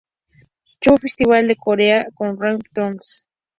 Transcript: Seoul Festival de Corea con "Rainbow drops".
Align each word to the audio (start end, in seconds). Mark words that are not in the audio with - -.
Seoul 0.81 0.97
Festival 0.97 1.45
de 1.47 1.53
Corea 1.55 2.07
con 2.15 2.35
"Rainbow 2.35 2.65
drops". 2.73 3.27